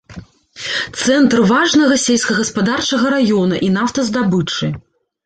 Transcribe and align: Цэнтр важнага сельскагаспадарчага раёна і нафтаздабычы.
Цэнтр 1.01 1.41
важнага 1.51 1.97
сельскагаспадарчага 2.05 3.13
раёна 3.15 3.55
і 3.69 3.71
нафтаздабычы. 3.77 4.73